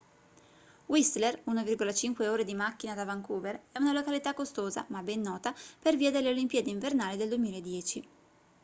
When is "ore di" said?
2.29-2.55